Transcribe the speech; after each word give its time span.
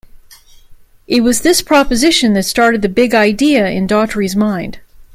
It 1.05 1.21
was 1.21 1.41
this 1.41 1.61
proposition 1.61 2.33
that 2.33 2.41
started 2.47 2.81
the 2.81 2.89
big 2.89 3.13
idea 3.13 3.67
in 3.67 3.87
Daughtry's 3.87 4.35
mind. 4.35 4.79